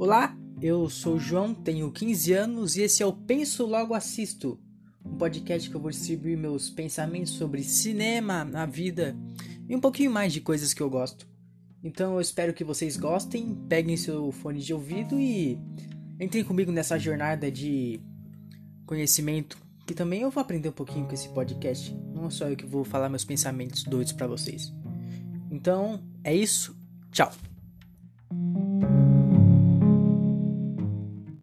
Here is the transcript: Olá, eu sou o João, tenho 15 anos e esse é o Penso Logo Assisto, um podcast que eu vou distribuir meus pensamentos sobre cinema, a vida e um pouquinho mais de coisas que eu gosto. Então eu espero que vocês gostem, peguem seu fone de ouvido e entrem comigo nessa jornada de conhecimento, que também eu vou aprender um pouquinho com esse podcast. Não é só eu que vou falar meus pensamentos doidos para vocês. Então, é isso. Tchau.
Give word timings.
Olá, 0.00 0.38
eu 0.62 0.88
sou 0.88 1.16
o 1.16 1.18
João, 1.18 1.52
tenho 1.52 1.90
15 1.90 2.32
anos 2.32 2.76
e 2.76 2.82
esse 2.82 3.02
é 3.02 3.06
o 3.06 3.12
Penso 3.12 3.66
Logo 3.66 3.94
Assisto, 3.94 4.56
um 5.04 5.16
podcast 5.16 5.68
que 5.68 5.74
eu 5.74 5.80
vou 5.80 5.90
distribuir 5.90 6.38
meus 6.38 6.70
pensamentos 6.70 7.32
sobre 7.32 7.64
cinema, 7.64 8.48
a 8.54 8.64
vida 8.64 9.16
e 9.68 9.74
um 9.74 9.80
pouquinho 9.80 10.12
mais 10.12 10.32
de 10.32 10.40
coisas 10.40 10.72
que 10.72 10.80
eu 10.80 10.88
gosto. 10.88 11.28
Então 11.82 12.14
eu 12.14 12.20
espero 12.20 12.54
que 12.54 12.62
vocês 12.62 12.96
gostem, 12.96 13.56
peguem 13.68 13.96
seu 13.96 14.30
fone 14.30 14.60
de 14.60 14.72
ouvido 14.72 15.18
e 15.18 15.58
entrem 16.20 16.44
comigo 16.44 16.70
nessa 16.70 16.96
jornada 16.96 17.50
de 17.50 18.00
conhecimento, 18.86 19.58
que 19.84 19.94
também 19.94 20.22
eu 20.22 20.30
vou 20.30 20.40
aprender 20.40 20.68
um 20.68 20.72
pouquinho 20.72 21.06
com 21.06 21.14
esse 21.14 21.28
podcast. 21.30 21.92
Não 22.14 22.28
é 22.28 22.30
só 22.30 22.48
eu 22.48 22.56
que 22.56 22.66
vou 22.66 22.84
falar 22.84 23.08
meus 23.08 23.24
pensamentos 23.24 23.82
doidos 23.82 24.12
para 24.12 24.28
vocês. 24.28 24.72
Então, 25.50 26.00
é 26.22 26.32
isso. 26.32 26.78
Tchau. 27.10 27.32